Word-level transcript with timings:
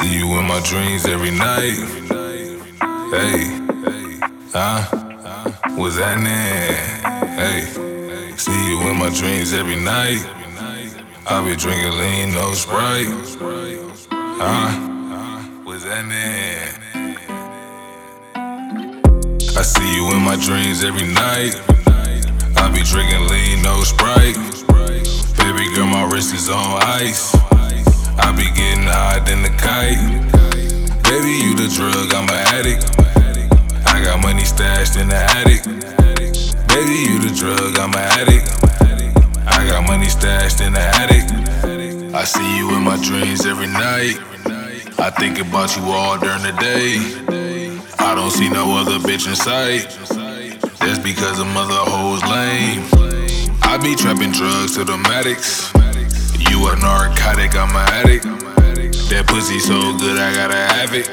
see 0.00 0.18
you 0.18 0.38
in 0.38 0.46
my 0.46 0.60
dreams 0.60 1.04
every 1.06 1.30
night. 1.30 1.76
Hey, 3.12 3.60
huh? 4.52 4.84
What's 5.76 5.98
happening? 5.98 6.30
Hey, 7.36 7.60
see 8.36 8.68
you 8.68 8.80
in 8.88 8.96
my 8.96 9.10
dreams 9.10 9.52
every 9.52 9.76
night. 9.76 10.24
I 11.26 11.44
be 11.44 11.54
drinking 11.54 11.98
lean, 11.98 12.32
no 12.32 12.54
sprite. 12.54 13.08
Huh? 14.10 14.70
What's 15.64 15.84
happening? 15.84 16.76
I 19.56 19.62
see 19.62 19.96
you 19.96 20.10
in 20.12 20.22
my 20.22 20.36
dreams 20.36 20.82
every 20.82 21.08
night. 21.08 21.54
I 22.56 22.70
be 22.72 22.82
drinking 22.82 23.28
lean, 23.28 23.62
no 23.62 23.82
sprite. 23.82 24.36
Baby 25.36 25.74
girl, 25.74 25.86
my 25.86 26.08
wrist 26.10 26.32
is 26.34 26.48
on 26.48 26.82
ice. 26.82 27.36
Than. 29.86 30.20
Baby, 31.02 31.32
you 31.42 31.54
the 31.56 31.68
drug, 31.74 32.12
I'm 32.14 32.28
an 32.28 32.40
addict. 32.54 32.84
I 33.86 34.02
got 34.04 34.22
money 34.22 34.44
stashed 34.44 34.96
in 34.96 35.08
the 35.08 35.16
attic. 35.16 35.64
Baby, 36.68 36.96
you 37.08 37.18
the 37.18 37.34
drug, 37.34 37.78
I'm 37.78 37.92
an 37.94 38.06
addict. 38.20 38.48
I 39.46 39.66
got 39.68 39.86
money 39.86 40.06
stashed 40.06 40.60
in 40.60 40.72
the 40.72 40.80
attic. 40.80 42.14
I 42.14 42.24
see 42.24 42.56
you 42.56 42.74
in 42.76 42.82
my 42.84 42.96
dreams 43.02 43.46
every 43.46 43.66
night. 43.66 44.18
I 44.98 45.10
think 45.10 45.40
about 45.40 45.76
you 45.76 45.82
all 45.84 46.18
during 46.18 46.42
the 46.42 46.52
day. 46.60 46.98
I 47.98 48.14
don't 48.14 48.30
see 48.30 48.48
no 48.48 48.76
other 48.76 48.98
bitch 48.98 49.26
in 49.28 49.36
sight. 49.36 49.88
That's 50.80 50.98
because 50.98 51.38
a 51.40 51.44
mother 51.44 51.74
hoes 51.74 52.22
lame. 52.24 52.84
I 53.62 53.78
be 53.78 53.94
trapping 53.94 54.32
drugs 54.32 54.74
to 54.76 54.84
the 54.84 54.96
medics. 54.96 55.72
You 56.50 56.68
a 56.68 56.76
narcotic, 56.76 57.54
I'm 57.54 57.74
a 57.74 57.84
addict. 58.00 58.49
That 59.10 59.26
pussy 59.26 59.58
so 59.58 59.74
good, 59.98 60.18
I 60.18 60.32
gotta 60.32 60.54
have 60.54 60.94
it. 60.94 61.10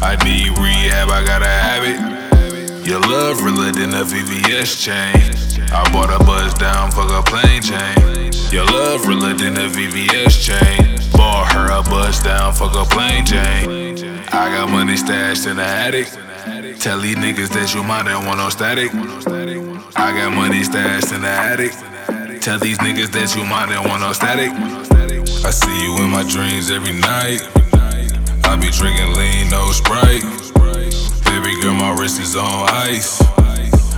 I 0.00 0.16
need 0.24 0.56
rehab, 0.56 1.10
I 1.10 1.22
gotta 1.22 1.44
have 1.44 1.84
it. 1.84 2.86
Your 2.88 2.98
love 3.00 3.44
realer 3.44 3.70
than 3.72 3.92
a 3.92 4.04
VVS 4.08 4.80
chain. 4.80 5.28
I 5.70 5.84
bought 5.92 6.08
a 6.08 6.18
buzz 6.24 6.54
down, 6.54 6.90
fuck 6.90 7.12
a 7.12 7.20
plain 7.20 7.60
chain. 7.60 8.32
Your 8.50 8.64
love 8.64 9.06
realer 9.06 9.34
than 9.34 9.58
a 9.58 9.68
VVS 9.68 10.40
chain. 10.40 10.96
Bought 11.12 11.52
her 11.52 11.68
a 11.68 11.82
buzz 11.82 12.20
down, 12.20 12.54
fuck 12.54 12.74
a 12.74 12.88
plain 12.88 13.26
chain. 13.26 14.24
I 14.32 14.48
got 14.56 14.70
money 14.70 14.96
stashed 14.96 15.46
in 15.46 15.56
the 15.56 15.62
attic. 15.62 16.08
Tell 16.80 16.98
these 16.98 17.16
niggas 17.16 17.50
that 17.50 17.74
you 17.74 17.82
might 17.82 18.06
not 18.06 18.24
want 18.24 18.38
no 18.38 18.48
static. 18.48 18.90
I 19.94 20.16
got 20.16 20.32
money 20.32 20.64
stashed 20.64 21.12
in 21.12 21.20
the 21.20 21.28
attic. 21.28 21.72
Tell 22.40 22.58
these 22.58 22.78
niggas 22.78 23.12
that 23.12 23.36
you 23.36 23.44
might 23.44 23.68
not 23.68 23.86
want 23.86 24.00
no 24.00 24.14
static. 24.14 25.19
I 25.42 25.50
see 25.50 25.84
you 25.84 25.96
in 26.04 26.10
my 26.10 26.22
dreams 26.22 26.70
every 26.70 26.92
night. 26.92 27.40
I 28.44 28.56
be 28.60 28.70
drinking 28.70 29.14
lean, 29.14 29.48
no 29.48 29.72
sprite. 29.72 30.22
Baby 31.24 31.60
girl, 31.62 31.74
my 31.74 31.96
wrist 31.98 32.20
is 32.20 32.36
on 32.36 32.68
ice. 32.68 33.22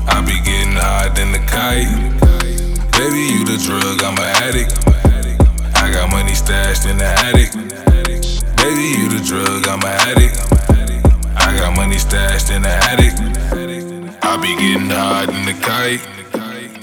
I 0.07 0.23
be 0.25 0.39
getting 0.45 0.75
high 0.75 1.09
than 1.09 1.33
the 1.33 1.43
kite. 1.51 1.91
Baby, 2.93 3.23
you 3.35 3.45
the 3.45 3.59
drug, 3.59 4.03
I'm 4.05 4.17
an 4.19 4.31
addict. 4.47 4.87
I 5.77 5.91
got 5.93 6.11
money 6.11 6.35
stashed 6.35 6.87
in 6.87 6.97
the 6.97 7.11
attic. 7.27 7.53
Baby, 8.57 8.87
you 8.97 9.09
the 9.11 9.23
drug, 9.27 9.67
I'm 9.67 9.83
an 9.83 9.99
addict. 10.09 10.39
I 11.37 11.57
got 11.59 11.77
money 11.77 11.99
stashed 11.99 12.51
in 12.51 12.63
the 12.63 12.71
attic. 12.71 13.13
I 14.23 14.37
be 14.37 14.55
getting 14.57 14.89
high 14.89 15.27
than 15.27 15.45
the 15.45 15.55
kite. 15.61 16.01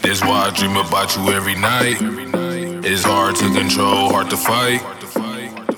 That's 0.02 0.22
why 0.22 0.48
I 0.48 0.52
dream 0.52 0.76
about 0.76 1.16
you 1.16 1.32
every 1.32 1.56
night. 1.56 2.39
It's 2.81 3.03
hard 3.03 3.35
to 3.35 3.52
control, 3.52 4.09
hard 4.09 4.30
to 4.30 4.38
fight. 4.38 4.80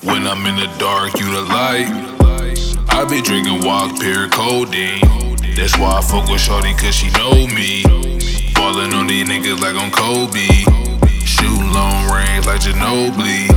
When 0.03 0.27
I'm 0.27 0.45
in 0.45 0.55
the 0.55 0.69
dark, 0.77 1.17
you 1.19 1.25
the 1.33 1.41
light. 1.41 1.89
I 2.89 3.05
be 3.09 3.21
drinking 3.21 3.65
Wock, 3.65 3.99
pure 3.99 4.29
codeine. 4.29 5.01
That's 5.55 5.77
why 5.79 5.97
I 5.97 6.01
fuck 6.01 6.29
with 6.29 6.41
Shorty, 6.41 6.73
cause 6.75 6.93
she 6.93 7.09
know 7.17 7.47
me. 7.47 7.81
Ballin' 8.53 8.93
on 8.93 9.07
these 9.07 9.27
niggas 9.27 9.59
like 9.59 9.75
I'm 9.75 9.89
Kobe. 9.89 10.45
Shooting 11.25 11.73
long 11.73 12.05
range 12.13 12.45
like 12.45 12.61
Ginobili. 12.61 13.49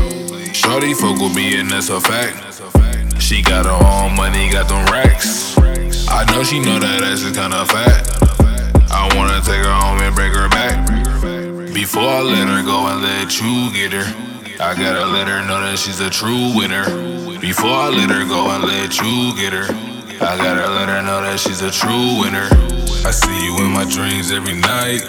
Shorty 0.54 0.94
fuck 0.94 1.20
with 1.20 1.36
me, 1.36 1.60
and 1.60 1.70
that's 1.70 1.90
a 1.90 2.00
fact. 2.00 3.20
She 3.20 3.42
got 3.42 3.66
her 3.66 3.76
own 3.76 4.16
money, 4.16 4.50
got 4.50 4.68
them 4.68 4.86
racks. 4.86 5.58
I 6.08 6.24
know 6.32 6.44
she 6.44 6.60
know 6.60 6.78
that 6.78 7.02
ass 7.02 7.20
is 7.20 7.36
kinda 7.36 7.64
fat. 7.66 8.08
I 8.90 9.04
wanna 9.16 9.40
take 9.44 9.64
her 9.64 9.72
home 9.72 10.00
and 10.00 10.14
break 10.14 10.32
her 10.32 10.48
back. 10.48 10.83
Before 11.74 12.06
I 12.06 12.22
let 12.22 12.46
her 12.46 12.62
go 12.62 12.86
and 12.86 13.02
let 13.02 13.40
you 13.42 13.68
get 13.74 13.92
her, 13.92 14.06
I 14.62 14.78
gotta 14.78 15.10
let 15.10 15.26
her 15.26 15.42
know 15.42 15.60
that 15.60 15.76
she's 15.76 15.98
a 15.98 16.08
true 16.08 16.54
winner. 16.54 16.86
Before 17.40 17.74
I 17.74 17.88
let 17.90 18.10
her 18.10 18.24
go 18.24 18.48
and 18.54 18.62
let 18.62 18.94
you 19.02 19.34
get 19.34 19.52
her, 19.52 19.66
I 20.22 20.38
gotta 20.38 20.70
let 20.70 20.88
her 20.88 21.02
know 21.02 21.20
that 21.26 21.40
she's 21.40 21.62
a 21.62 21.72
true 21.72 22.22
winner. 22.22 22.46
I 23.02 23.10
see 23.10 23.34
you 23.42 23.58
in 23.66 23.72
my 23.74 23.82
dreams 23.90 24.30
every 24.30 24.54
night. 24.54 25.02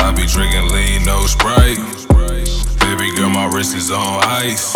I 0.00 0.08
be 0.16 0.24
drinking 0.24 0.72
lean, 0.72 1.04
no 1.04 1.28
sprite. 1.28 1.76
Baby 2.80 3.12
girl, 3.14 3.28
my 3.28 3.44
wrist 3.52 3.76
is 3.76 3.90
on 3.92 4.24
ice. 4.24 4.72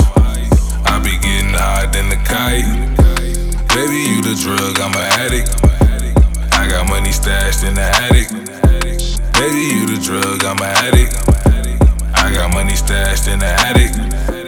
I 0.84 1.00
be 1.00 1.16
getting 1.24 1.56
high 1.56 1.88
than 1.88 2.12
the 2.12 2.20
kite. 2.20 2.68
Baby, 3.72 4.12
you 4.12 4.20
the 4.20 4.36
drug, 4.36 4.76
I'm 4.76 4.92
an 4.92 5.08
addict. 5.24 5.56
I 6.52 6.68
got 6.68 6.86
money 6.90 7.12
stashed 7.12 7.64
in 7.64 7.72
the 7.72 7.80
attic. 7.80 8.41
Baby, 9.42 9.74
you 9.74 9.86
the 9.86 10.00
drug, 10.00 10.44
I'm 10.44 10.56
an 10.58 10.70
addict. 10.86 11.16
I 12.14 12.32
got 12.32 12.54
money 12.54 12.76
stashed 12.76 13.26
in 13.26 13.40
the 13.40 13.46
attic. 13.46 14.41